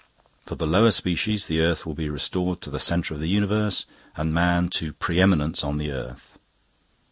For 0.47 0.55
the 0.55 0.65
lower 0.65 0.89
species 0.89 1.45
the 1.45 1.61
earth 1.61 1.85
will 1.85 1.93
be 1.93 2.09
restored 2.09 2.59
to 2.61 2.71
the 2.71 2.79
centre 2.79 3.13
of 3.13 3.19
the 3.19 3.29
universe 3.29 3.85
and 4.17 4.33
man 4.33 4.69
to 4.69 4.93
pre 4.93 5.21
eminence 5.21 5.63
on 5.63 5.77
the 5.77 5.91
earth. 5.91 6.39